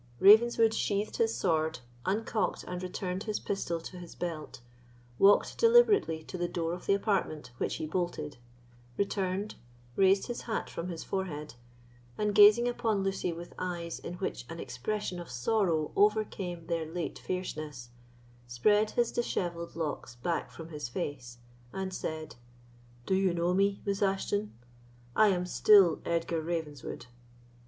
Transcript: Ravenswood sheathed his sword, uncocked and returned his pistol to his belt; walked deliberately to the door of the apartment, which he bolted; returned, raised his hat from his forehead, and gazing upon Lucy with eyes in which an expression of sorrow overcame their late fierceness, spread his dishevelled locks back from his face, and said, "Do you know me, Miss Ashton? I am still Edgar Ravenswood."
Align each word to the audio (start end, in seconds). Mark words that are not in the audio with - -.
Ravenswood 0.19 0.73
sheathed 0.73 1.17
his 1.17 1.35
sword, 1.35 1.77
uncocked 2.07 2.63
and 2.63 2.81
returned 2.81 3.25
his 3.25 3.39
pistol 3.39 3.79
to 3.81 3.97
his 3.99 4.15
belt; 4.15 4.61
walked 5.19 5.59
deliberately 5.59 6.23
to 6.23 6.39
the 6.39 6.47
door 6.47 6.73
of 6.73 6.87
the 6.87 6.95
apartment, 6.95 7.51
which 7.59 7.75
he 7.75 7.85
bolted; 7.85 8.37
returned, 8.97 9.53
raised 9.95 10.25
his 10.25 10.41
hat 10.41 10.71
from 10.71 10.89
his 10.89 11.03
forehead, 11.03 11.53
and 12.17 12.33
gazing 12.33 12.67
upon 12.67 13.03
Lucy 13.03 13.31
with 13.31 13.53
eyes 13.59 13.99
in 13.99 14.15
which 14.15 14.43
an 14.49 14.59
expression 14.59 15.19
of 15.19 15.29
sorrow 15.29 15.91
overcame 15.95 16.65
their 16.65 16.87
late 16.91 17.19
fierceness, 17.19 17.89
spread 18.47 18.89
his 18.89 19.11
dishevelled 19.11 19.75
locks 19.75 20.15
back 20.15 20.49
from 20.49 20.69
his 20.69 20.89
face, 20.89 21.37
and 21.71 21.93
said, 21.93 22.35
"Do 23.05 23.13
you 23.13 23.35
know 23.35 23.53
me, 23.53 23.79
Miss 23.85 24.01
Ashton? 24.01 24.53
I 25.15 25.27
am 25.27 25.45
still 25.45 26.01
Edgar 26.05 26.41
Ravenswood." 26.41 27.05